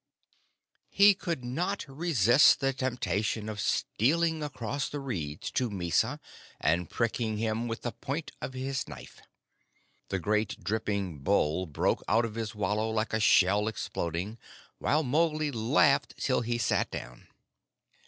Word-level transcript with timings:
He 0.89 1.13
could 1.13 1.45
not 1.45 1.85
resist 1.87 2.59
the 2.59 2.73
temptation 2.73 3.47
of 3.47 3.59
stealing 3.61 4.41
across 4.41 4.89
the 4.89 4.99
reeds 4.99 5.51
to 5.51 5.69
Mysa 5.69 6.19
and 6.59 6.89
pricking 6.89 7.37
him 7.37 7.67
with 7.67 7.83
the 7.83 7.91
point 7.91 8.31
of 8.41 8.53
his 8.55 8.87
knife. 8.87 9.21
The 10.09 10.17
great 10.17 10.63
dripping 10.63 11.19
bull 11.19 11.67
broke 11.67 12.03
out 12.07 12.25
of 12.25 12.33
his 12.33 12.55
wallow 12.55 12.89
like 12.89 13.13
a 13.13 13.19
shell 13.19 13.67
exploding, 13.67 14.39
while 14.79 15.03
Mowgli 15.03 15.51
laughed 15.51 16.17
till 16.17 16.41
he 16.41 16.57
sat 16.57 16.89
down. 16.89 17.27